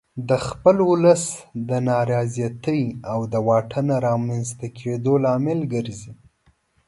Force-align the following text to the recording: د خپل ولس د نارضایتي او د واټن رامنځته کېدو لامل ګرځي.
د 0.29 0.31
خپل 0.47 0.75
ولس 0.91 1.23
د 1.69 1.71
نارضایتي 1.89 2.81
او 3.11 3.19
د 3.33 3.35
واټن 3.47 3.87
رامنځته 4.07 4.67
کېدو 4.79 5.13
لامل 5.25 5.59
ګرځي. 5.73 6.13